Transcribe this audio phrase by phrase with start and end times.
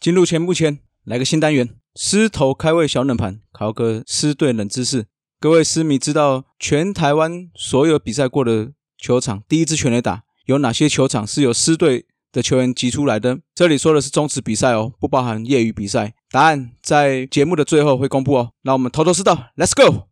[0.00, 5.04] 进入前目前，来个新单元：狮头开胃小冷盘，考个狮队冷知识。
[5.38, 13.40] 各位狮迷知道全台湾所有比赛过的球场，第一支全垒打有哪些球场是由狮队的球员集出来的？
[13.54, 16.14] 这里说的是中职比赛哦，不包含业余比赛。
[16.30, 18.52] 答案在节目的最后会公布哦。
[18.62, 20.09] 那我们头头是道，Let's go！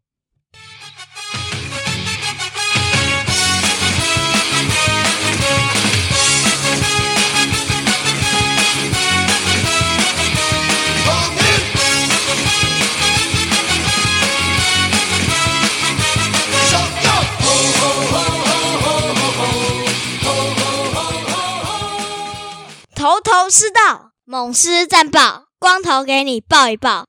[23.48, 27.06] 头头是道，猛狮战报，光头给你报一报。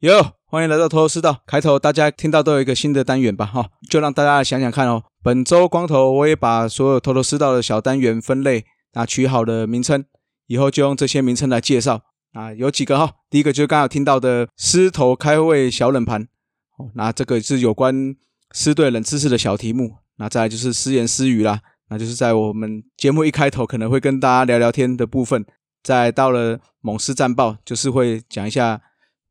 [0.00, 1.38] 哟，欢迎来到头头师道。
[1.46, 3.46] 开头大家听到都有一个新的单元吧？
[3.46, 5.04] 哈，就让大家想想看哦。
[5.22, 10.04] 本周光头我也把所有头头师道的小单元分类，那取好了名称，
[10.46, 12.02] 以后就用这些名称来介绍。
[12.34, 16.28] 啊，有几个哈，第一个就是刚刚听到的狮头开胃小冷盘，
[16.76, 18.14] 哦，那这个是有关
[18.52, 19.96] 狮队冷知识的小题目。
[20.18, 21.60] 那再来就是私言私语啦。
[21.88, 25.44] 那就是在我们节目一开头可能会跟大家聊聊天的部分，
[25.82, 28.80] 再到了猛狮战报，就是会讲一下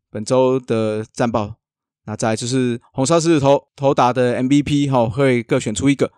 [0.10, 1.56] 本周的战报。
[2.06, 6.12] 那再就是红烧狮子头头打的 MVP 哈，会各选出一个。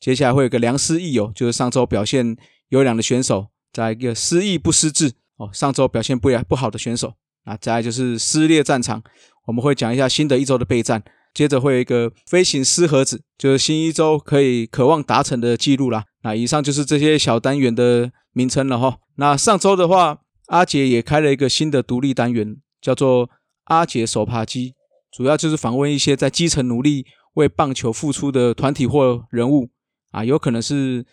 [0.00, 2.36] 接下来会有个良师益友，就是上周表现
[2.70, 7.14] 优良的选手，再一个失意不失智哦，上周表现不不好的选手。
[7.44, 9.02] 那再就是撕裂战场，
[9.46, 11.02] 我们会讲一下新的一周的备战。
[11.32, 16.04] 接着会有一个飞行狮盒子，就是新一周可以渴望达成的记录啦。
[16.22, 18.98] 那以上就是这些小单元的名称了哈。
[19.16, 23.30] 那上周的话，阿杰也开了一个新的独立单元，叫做
[23.64, 24.74] 阿杰手扒鸡，
[25.10, 29.70] 主要就是访问一些在基层努力为棒球付出的团体或人物
[30.10, 31.04] 啊，有可能是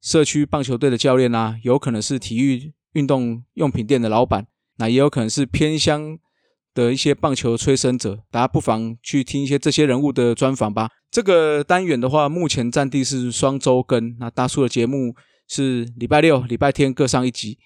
[0.00, 6.18] 社区棒球队的教练啊，有可能是体育运动用品店的老板，那也有可能是偏乡。
[6.74, 10.90] 的一些棒球催生者，大家不妨去听一些这些人物的专访吧。
[11.08, 15.14] 这个单元的话，目前占地是双周更，那大叔的节目
[15.48, 17.58] 是礼拜六、礼拜天各上一集，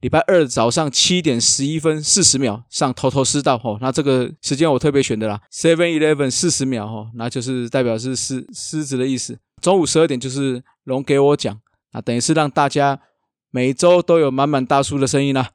[0.00, 3.78] 礼拜二早上七点十一分四十秒上头头是道吼。
[3.80, 9.38] 那这个时间我特别选的啦，seven eleven 四十秒吼，那就是代表是狮狮子的意思。
[9.60, 11.60] 中午十二点就是龙给我讲，
[11.92, 13.00] 那等于是让大家
[13.50, 15.50] 每周都有满满大叔的声音啦。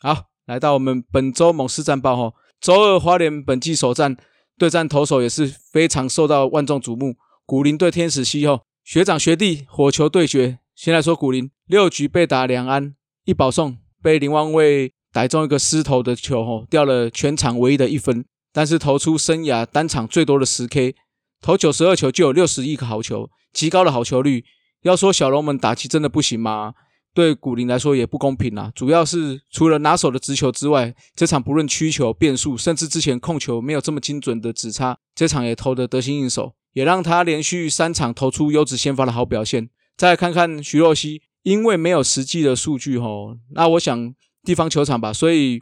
[0.00, 0.30] 好。
[0.46, 4.16] 来到我们本周猛狮战报哈，周二花莲本季首战
[4.58, 7.14] 对战投手也是非常受到万众瞩目。
[7.46, 10.58] 古林对天使西后，学长学弟火球对决。
[10.82, 12.94] 先来说古林，六局被打两安
[13.26, 18.24] 一保送，被林万卫逮中一个失投的球吼，掉了全场唯一的一分。
[18.50, 20.94] 但是投出生涯单场最多的十 K，
[21.42, 24.42] 投九十二球就有六十亿个好球，极高的好球率。
[24.80, 26.72] 要说小龙们打击真的不行吗？
[27.12, 28.72] 对古林来说也不公平啊！
[28.74, 39.68] 主要是除了拿手的直球之外，这场不论曲球、变速，甚至之前控球没有这么精准的指差，这场也投得得心应手，也让他连续三场投出优质先发的好表现。
[40.00, 45.60] 再看看徐若曦，因为没有实际的数据吼，那我想地方球场吧，所以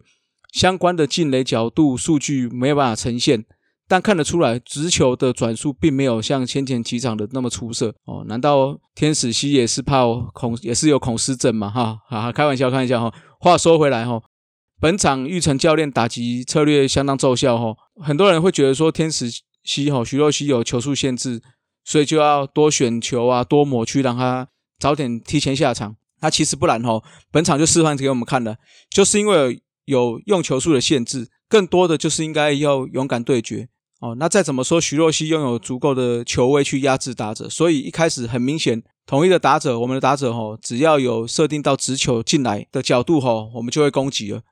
[0.53, 3.45] 相关的进垒角度数据没有办法呈现。
[3.89, 8.25] 但看得出来，直球的转速并没有像先前几场的那么出色哦。
[8.29, 11.69] 难道天使西也是怕恐，也是有恐失症嘛？
[11.69, 13.13] 哈，哈哈，开玩笑，开玩笑哈。
[13.41, 14.23] 话说回来哈，
[14.81, 17.75] 本场玉成教练打击策略相当奏效哈。
[18.01, 19.29] 很多人会觉得说天使
[19.65, 21.43] 西哈徐若曦有球速限制，
[21.89, 24.47] 所以就要多选球啊，多抹去让他
[24.79, 25.97] 早点提前下场。
[26.21, 28.57] 那其实不然哈，本场就示范给我们看了，
[28.91, 33.71] 就是因为有用球数的限制，更多的就是应该要勇敢对决。
[34.01, 44.43] 哦，那再怎么说，徐若曦拥有足够的球位去压制打者，所以一开始很明显，统一的打者，我们的打者吼，只要有设定到直球进来的角度吼，我们就会攻击了。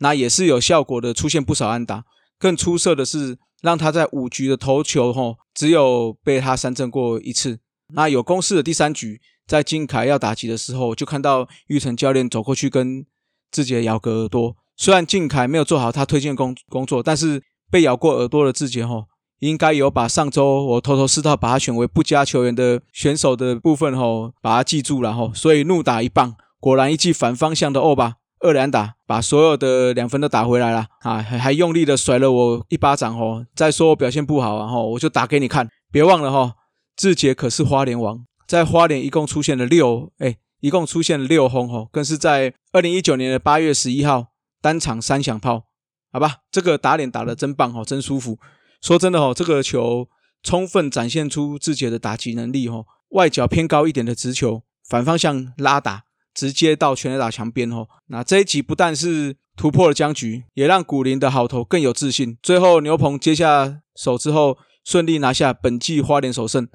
[0.00, 2.04] 那也是有效果的，出现不少安打。
[2.38, 7.58] 更出色的是，让他在五局的投球吼，只有被他三振过一次。
[7.94, 13.06] 那有攻势的第三局，在金凯要打击的时候，就看到玉成教练走过去跟
[13.50, 14.56] 自己的咬个耳朵。
[14.76, 17.42] 虽然靖凯没有做好他推荐工工作，但是。
[17.70, 19.06] 被咬过耳朵的志杰吼，
[19.40, 36.52] 应该有把上周我偷偷试到把他选为不佳球员的选手的部分吼，把他记住了吼，所以怒打一棒，果然一记反方向的欧巴二连打，把所有的两分都打回来了啊，还还用力的甩了我一巴掌哦，再说我表现不好啊吼，我就打给你看，别忘了吼，
[36.94, 44.26] 志杰可是花莲王，在花莲一共出现了六哎，一共出现了六轰哦，更是在二零一九年的八月十一号
[44.60, 45.64] 单场三响炮。
[46.12, 48.38] 好吧，这个打脸打得真棒哦，真舒服。
[48.80, 50.06] 说真的哦，这个球
[50.42, 52.84] 充分展现出志杰的打击能力哦。
[53.08, 57.86] 外角偏高一点的直球，反方向拉打，直接到全垒打墙边哦。
[58.08, 62.36] 那这一集不但是突破了僵局，也让古林的好投更有自信。
[62.42, 66.68] 最后牛棚接下手之后，顺利拿下本季花莲首胜。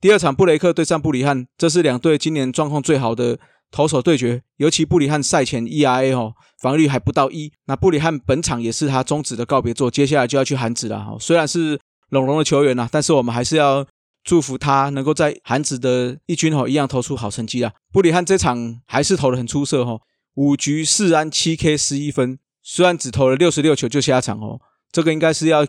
[0.00, 3.38] 第二场布雷克对战布里汉，这是两队今年状况最好的
[3.70, 4.42] 投手对决。
[4.58, 7.50] 尤其布里汉赛前 ERA 哦，防御还不到一。
[7.66, 11.16] 那布里汉本场也是他终止的告别作，接下来就要去韩子了哈。
[11.18, 13.86] 虽然是龙龙的球员呐，但是我们还是要
[14.24, 17.72] 祝福他能够在韩子的一军哈一样投出好成绩啊。
[17.92, 20.00] 布里汉这场还是投的很出色哈。
[20.34, 24.60] 五局四安七 K 十一分，虽然只投了六十六球就下场哦，
[24.90, 25.64] 这个应该是要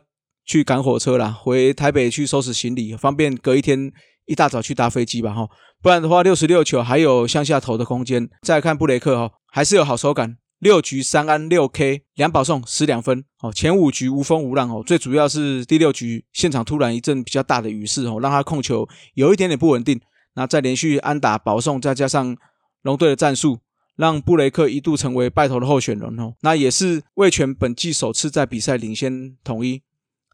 [0.46, 3.92] 去赶火车啦，回台北去收拾行李，方便隔一天
[4.26, 5.48] 一大早去搭飞机吧哈。
[5.82, 8.28] 不然的话，六十六球还有向下投的空间。
[8.42, 13.52] 再看布雷克哈，还是有好手感，六局三安六 K 两保送十两分哦。
[13.52, 20.00] 前五局无风无浪哦，最主要是第六局现场突然一阵比较大的雨势哦，让他控球有一点点不稳定。
[20.36, 22.36] 那再连续安打保送，再加上
[22.82, 23.60] 龙队的战术。
[23.98, 29.84] 让布雷克一度成为败投的候选人哦，那也是魏权本季首次在比赛领先统一，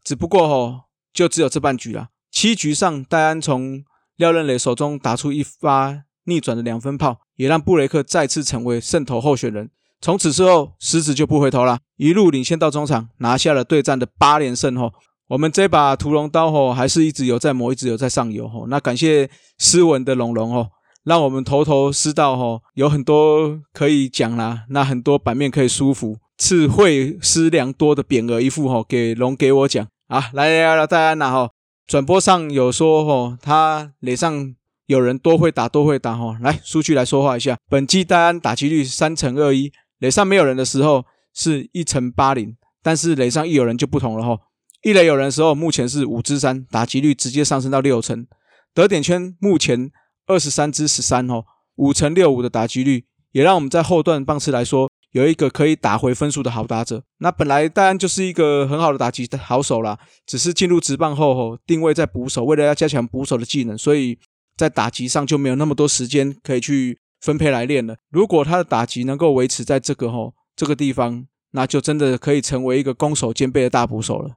[0.02, 2.08] 只不过哦，就只有这半局了。
[2.28, 3.84] 七局上，戴安从
[4.16, 9.70] 廖任磊手中打出一发逆转的两分炮，也让布雷克再次成为胜投候选人。
[10.02, 14.92] 从此之后，狮子就不回头了，一路领先到中场，拿下了对战的八连胜后，
[15.28, 18.66] 我们这把屠龙刀吼，还是一直有在磨，一直有在上游吼。
[18.66, 20.68] 那感谢斯文的龙龙哦。
[21.04, 29.86] 让我们头头是道吼，有很多可以讲啦，那很多版面可以舒服，赐惠师良多的匾额一副吼，给龙给我讲。
[30.08, 31.50] 啊，来来来，戴安娜吼，
[31.86, 34.54] 转播上有说吼，他脸上
[34.86, 39.72] 有人多会打多会打哈，来数据来说话一下，本季戴安打击率三乘二一，
[40.02, 44.38] 垒上没有人的时候是一乘八零，但是垒上一有人就不同了哈，
[44.82, 48.26] 一垒有人的时候目前是五支三，打击率直接上升到六成，
[48.74, 49.90] 得点圈目前。
[50.28, 51.44] 二十三支十三哦，
[51.74, 57.02] 五乘六五的打击率，也让我们在后段棒次来说有一个可以打回分数的好打者。
[57.18, 64.16] 那本来戴安就是一个很好的打击好手啦，只是进入职棒后吼，定位在捕手，为了要加强捕手的技能，所以
[64.56, 67.96] 在打击上就没有那么多时间可以去分配来练了。
[68.10, 74.36] 如果他的打击能够维持在这个吼这个地方，那就真的可以成为一个攻守兼备的大捕手了。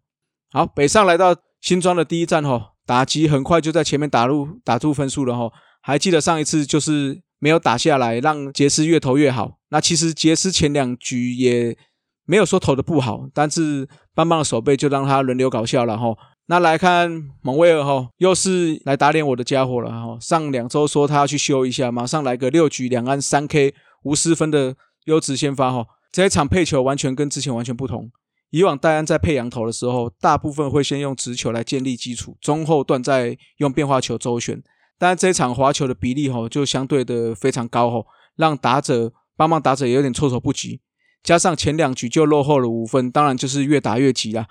[0.52, 5.52] 好，北上来到新庄的第一站吼，打击很快就在前面打入打出分数了吼。
[5.82, 9.58] 还记得上一次就是没有打下来，让杰斯越投越好。
[9.70, 11.78] 那其实杰斯前两局也
[12.26, 16.16] 没有说投的不好，但是棒棒的手背就让他轮流搞笑了哈。
[16.47, 20.18] 那来看蒙威尔哈，又是来打脸我的家伙了哈。
[20.21, 24.75] 上两周说他要去修一下，马上来个六局两安三 K 无失分的
[25.06, 25.88] 优质先发哈。
[26.12, 28.12] 这一场配球完全跟之前完全不同。
[28.51, 34.62] 以往戴安在配羊头的时候，大部分会先用直球来建立基础，中后段再用变化球周旋。
[35.00, 38.06] 但这一场滑球的比例吼就相对的非常高吼，
[38.36, 40.80] 让打者帮忙打者也有点措手不及。
[41.24, 44.45] 加上前两局就落后了五分，当然就是越打越急啦。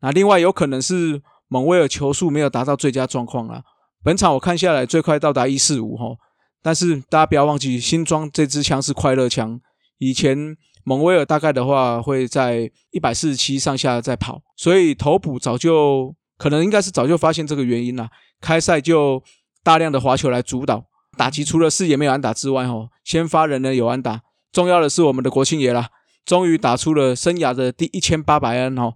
[0.00, 3.62] 那另外有可能是蒙威尔球速没有达到最佳状况啦。
[4.02, 6.16] 本场我看下来最快到达一四五吼，
[6.62, 9.60] 但是大家不要忘记新装这支枪是快乐枪，
[9.98, 18.08] 以前蒙威尔大概的话会在一百四十七上下在跑，所以头补早就可能应该是早就发现这个原因了，
[18.40, 19.22] 开赛就。
[19.66, 20.84] 大量的滑球来主导
[21.18, 24.20] 打击，除了视野没有安打之外，哈，先发人呢有安打。
[24.52, 25.88] 重要的是我们的国庆爷啦，
[26.24, 28.94] 终于打出了生涯的第一千八百安哦。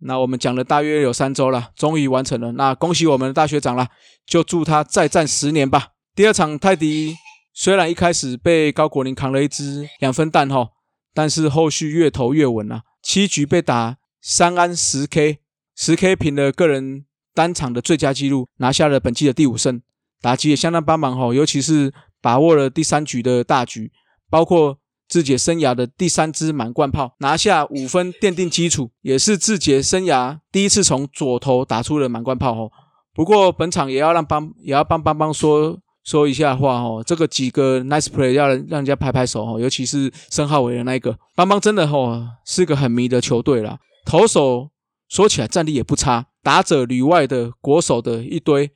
[0.00, 2.52] 那我们讲了大约有三周了，终于完成了。
[2.52, 3.88] 那恭喜我们的大学长啦，
[4.26, 5.88] 就祝他再战十年吧。
[6.14, 7.14] 第二场泰迪
[7.52, 10.68] 虽然一开始被高国林扛了一支两分弹哈，
[11.12, 15.38] 但是后续越投越稳啊，七局被打三安十 K，
[15.76, 19.80] 十 K 平了个人单场的最佳纪录，拿下了本季的第五胜。
[20.20, 23.92] 打击也相当帮忙哈，尤其是把握了第三局的大局，
[24.28, 24.78] 包括
[25.08, 32.70] 志杰生涯的第三支满贯炮，拿下五分奠定基础，也是志杰生涯第一次从左投打出了满贯炮哦。
[33.14, 43.78] 不过本场也要让帮也要帮帮帮说说一下话哦，这个几个 nice play 要让人家拍拍手哦，尤其是申浩伟的那一个帮帮真的哦是个很迷的球队啦。
[44.04, 44.70] 投手
[45.08, 48.70] 说起来战力也不差，打者里外的国手的一堆。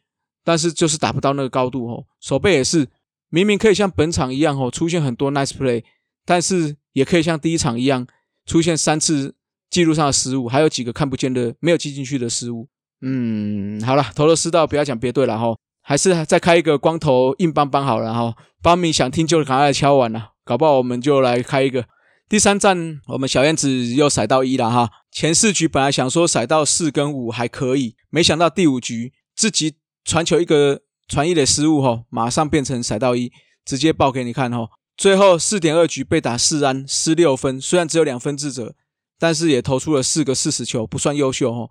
[0.45, 2.89] 但是就是打不到那个高度哦，手背也是
[3.29, 5.85] 明明可以像本场一样哦，出现很多 nice play，
[6.25, 8.07] 但是也可以像第一场一样
[8.47, 9.35] 出现三次
[9.71, 12.69] 记录上的失误，还有几个看不见的没有记进去的失误。
[13.01, 18.35] 嗯，好了，投了四道，不要讲别队了哈，还是再开一个光头硬邦邦好了哈。
[18.63, 21.87] 邦米想听就赶快敲完了，搞不好我们就来开一个
[22.29, 24.91] 第三站，我们小燕子又甩到一了哈。
[25.11, 29.75] 前四局本来想说甩到四跟五还可以，没想到第五局自己。
[30.05, 33.31] 传球一个传一的失误哈，马上变成甩到一，
[33.65, 34.69] 直接报给你看哈。
[34.97, 38.75] 最后四点二局被打四安失六分，虽然只有两分自责，
[39.19, 41.71] 但是也投出了四个四十球，不算优秀哦。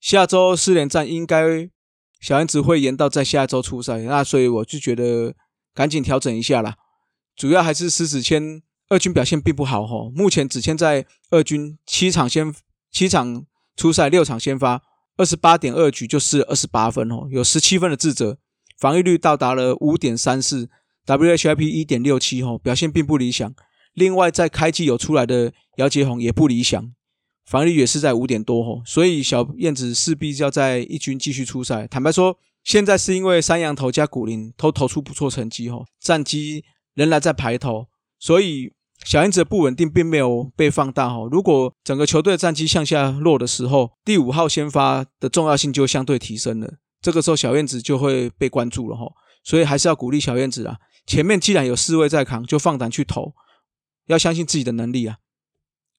[0.00, 1.68] 下周四连战应该
[2.20, 5.34] 小燕子会延到在下周出赛，那所以我就觉得
[5.74, 6.76] 赶紧调整一下啦。
[7.36, 12.54] 主要还是狮子谦二军表现并不好哦，目前只签在二军七场先
[12.90, 13.44] 七场
[13.76, 14.82] 出赛六场先发，
[15.16, 18.38] 二十八点二局就是二十八分哦，有十七分的自责，
[18.78, 20.68] 防御率到达了五点三四
[21.06, 23.54] ，WHIP 一点六七哦，表现并不理想。
[23.94, 26.92] 另外在开季有出来的姚杰宏也不理想。
[27.44, 31.88] 防御率也是在五点多吼，所以小燕子势必要在一军继续出赛。
[31.88, 36.64] 坦白说，现在是因为三羊头加古林都投出不错成绩吼，战绩
[36.94, 37.88] 仍然在排头，
[38.20, 38.72] 所以
[39.04, 41.26] 小燕子的不稳定并没有被放大吼。
[41.26, 49.12] 如果整个球队战绩向下落的时候，第五号先发的重要性就相对提升了，这个时候小燕子就会被关注了吼。
[49.42, 50.76] 所以还是要鼓励小燕子啊，
[51.10, 53.34] 前面既然有四位在扛，就放胆去投，
[54.06, 55.16] 要相信自己的能力啊。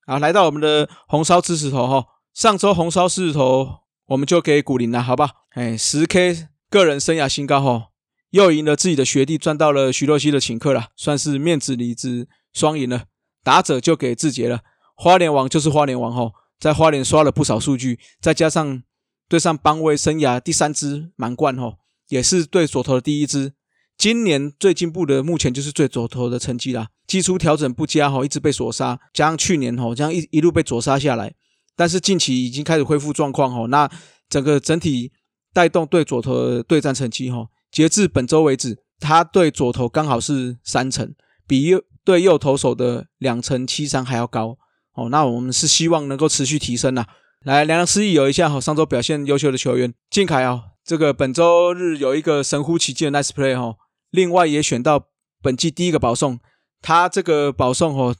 [0.06, 5.32] 啊，来到我们的红烧狮子头哈，上周红烧狮子头我们就给古林了，好吧？
[5.50, 7.89] 哎，十 K 个人生涯新高哈，
[8.30, 13.08] 又赢了自己的学弟，赚到了徐若曦的请客了，算是面子里子双赢了。
[13.44, 14.62] 打者就给志杰了，
[14.96, 18.82] 花莲王就是花莲王哈，在花莲刷了不少数据，再加上
[19.27, 21.74] 对上邦威生涯第三支满贯哈，
[22.08, 23.56] 也是对左投的第一支。
[24.01, 26.88] 今年最进步的，目前就是最左投的成绩啦。
[27.05, 31.31] 基础调整不佳哈，一直被锁杀，加上去年哈这样一一路被左杀下来，
[31.75, 33.67] 但是近期已经开始恢复状况哈。
[33.67, 33.88] 那
[34.27, 35.12] 整个整体
[35.53, 41.13] 带动对左投的对战成绩哈，截至本周为止，他对左投刚好是三成，
[41.46, 44.58] 比右对右投手的两成七三还要高
[44.96, 45.10] 哦。
[45.10, 47.05] 那我们是希望能够持续提升呐。
[47.46, 53.75] 来，两两失意有一下哈，上周表现优秀的球员靖凯啊，这个本周日有一个神乎其技的 nice play 哈。
[54.12, 55.08] 另外也选到
[55.41, 56.39] 本季第一个保送，
[56.82, 58.15] 他这个保送哦，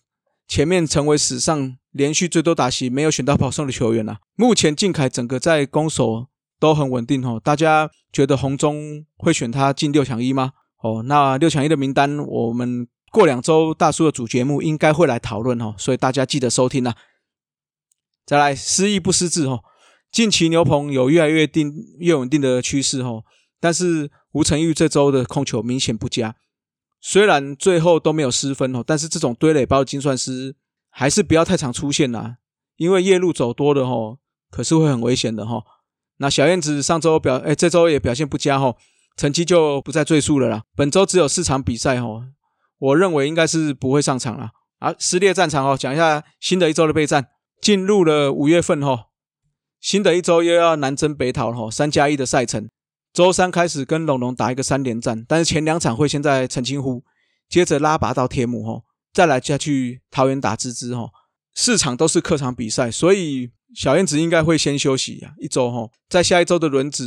[0.48, 4.18] 前面成为史上连续最多打席没有选到保送的球员了。
[4.36, 6.28] 目前靖凯整个在攻守
[6.60, 10.54] 都很稳定哦，大家觉得红中会选他进六强一吗？
[10.82, 16.96] 哦，那六强一的名单我们过两周大叔的主节目应该会来讨论哦，所以大家记得收听啊。
[18.26, 19.64] 再来失意不失智哦，
[20.12, 23.24] 近期牛棚有越来越定越稳定的趋势哦，
[23.62, 24.12] 但是。
[24.34, 26.38] 吴成玉这周的控球明显不佳，
[27.02, 30.56] 虽然最后都没有失分哦，但是这种堆垒包的精算师
[30.90, 32.38] 还是不要太常出现啦，
[32.78, 35.62] 因为夜路走多了吼，可是会很危险的哈。
[36.20, 38.78] 那小燕子上周表，哎，这周也表现不佳哦，
[39.18, 40.64] 成绩就不再赘述了啦。
[40.78, 42.28] 本周只有四场比赛哦，
[42.78, 44.52] 我认为应该是不会上场了。
[44.80, 47.28] 啊，撕裂战场哦，讲一下新的一周的备战，
[47.62, 49.08] 进入了五月份哈，
[49.82, 52.70] 新的一周又要南征北讨哈，三加一的赛程。
[53.14, 57.04] 周三开始跟龙龙打一个三连战，但是前两场会先在澄清湖，
[57.50, 61.10] 接着拉拔到铁母吼，再来再去桃园打芝芝吼，
[61.54, 67.04] 四场都是客场比赛，所以小燕子应该会先休息啊一周吼，在下一周的轮值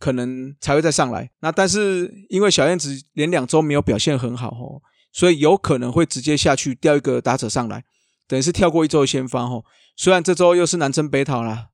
[0.00, 1.30] 可能才会再上来。
[1.40, 7.84] 那但是因为小燕子连两周没有表现很好吼，所以有可能会直接下去调一个打者上来，
[8.26, 9.64] 等于是跳过一周的先发吼。
[9.96, 11.68] 虽然这周又是南征北讨啦。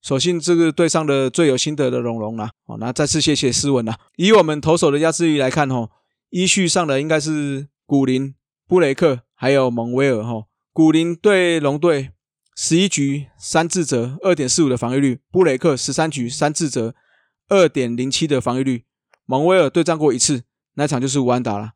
[0.00, 3.98] 所幸这个队上的最有心得的龙龙啦，哦，那再次谢谢斯文啦。
[4.16, 5.90] 以我们投手的压制力来看，吼，
[6.30, 8.34] 依序上的应该是古林、
[8.66, 10.44] 布雷克还有蒙威尔，哈。
[10.72, 12.12] 古林对龙队
[12.54, 16.94] 十一局三自责，二点四五的防御率；布雷克十三局三自责，
[17.48, 18.84] 二点零七的防御率。
[19.26, 21.72] 蒙威尔对战过一次，那场就是吴安达了。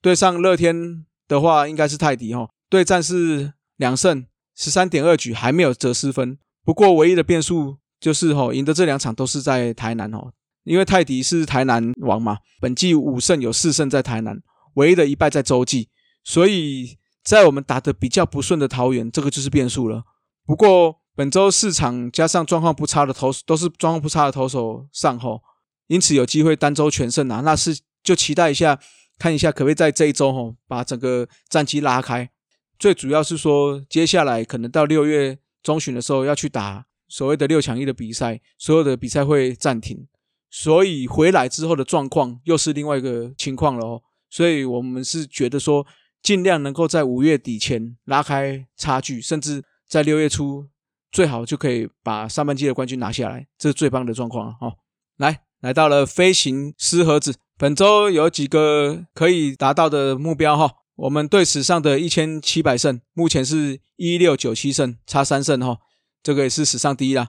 [0.00, 2.48] 对上乐天的话，应该是泰迪，哈。
[2.68, 6.38] 对战是两胜十三点二局，还没有折失分。
[6.66, 10.32] 不过，唯一的变数就是吼，赢的这两场都是在台南哦，
[10.64, 14.42] 因为泰迪是台南王嘛，本季五胜有四胜在台南，
[14.74, 15.88] 唯一的一败在洲际，
[16.24, 20.02] 所以在我们打的比较不顺的桃园，这个就是变数了。
[20.44, 25.40] 不过本周四场加上状况不差的投都是状况不差的投手上吼，
[25.86, 28.76] 因此有机会单周全胜啊，那是就期待一下，
[29.20, 32.28] 看一下可不可以在这一周吼把整个战绩拉开。
[32.76, 35.38] 最主要是说，接下来可能到六月。
[35.66, 40.06] 中旬的时候要去打所谓的六强一的比赛，所有的比赛会暂停，
[40.48, 44.02] 所以回来之后的状况又是另外一个情况了哦。
[44.30, 45.84] 所以我们是觉得说，
[46.22, 50.68] 尽量能够在五月底前拉开差距，甚至在六月初
[51.10, 54.76] 最好就可以把上半季的冠军拿下来，这是最棒的状况了哦。
[55.16, 60.85] 来，来到了飞行师盒子，本周有几个可以达到的目标哈。
[60.96, 65.78] 我们队史上的一千七百胜，目前是一六九七胜，差三胜哈，
[66.22, 67.28] 这个也是史上第一啦。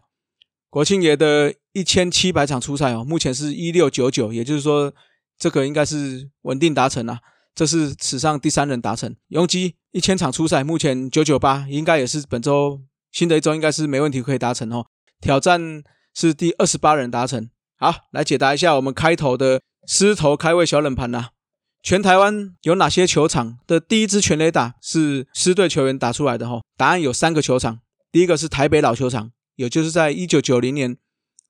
[0.70, 4.94] 国庆爷的一千七百场出赛哦，目前是一六九九，也就是说
[5.38, 7.20] 这个应该是稳定达成啦。
[7.54, 9.16] 这是史上第三人达成。
[9.30, 12.82] 拥挤一千场初赛，目前九九八，应该也是本周
[13.12, 14.86] 新的一周应该是没问题可以达成哦。
[15.20, 15.84] 挑战
[16.14, 17.50] 是第二十八人达成。
[17.78, 21.30] 好，来解答一下我们开头的狮头开胃小冷盘呐。
[21.84, 26.50] 全台湾有哪些球场的第一支全垒打是狮队球员打出来的？
[26.50, 27.80] 哈，答案有三个球场。
[28.12, 30.98] 第一个是台北老球场，也就是在一九九零年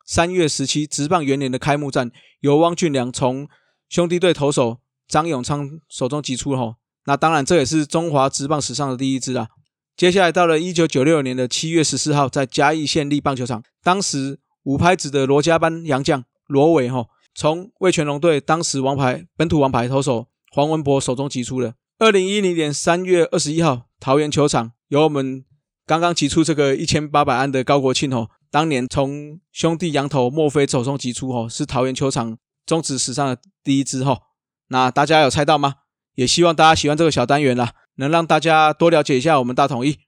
[0.06, 3.48] 三月十七职棒元年的开幕战，由汪俊良从
[3.90, 6.56] 兄弟队投手张永昌手中击出。
[6.56, 9.48] 哈，那当然这也是中华职棒史上的第一支啊。
[9.96, 17.08] 接下来到了一九九六年的七月十四号，在嘉义县立棒球场，当时五拍子的罗家班洋将罗伟，哈。
[17.38, 21.76] 从魏全龙队当时王牌本土王牌投手黄文博手中击出的。
[22.00, 25.46] 二零一零年三月二十一号，桃园球场由我们
[25.86, 34.24] 刚刚击出这个一千八百安的高国庆哦，当年从兄弟羊头墨菲手中击出哦，是桃园球场中职史上的第一支哦。
[34.70, 35.76] 那大家有猜到吗？
[36.16, 40.00] 也希望大家喜欢这个小单元啦，能让大家多了解一下我们大统一。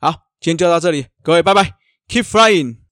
[0.00, 1.74] 好，今天就到这里，各位拜拜
[2.08, 2.85] ，Keep flying。